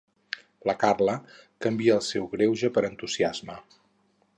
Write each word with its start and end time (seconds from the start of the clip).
La 0.69 0.75
Carla 0.83 1.15
canvia 1.67 1.95
el 2.01 2.03
seu 2.09 2.27
greuge 2.35 2.73
per 2.79 2.87
entusiasme. 2.93 3.65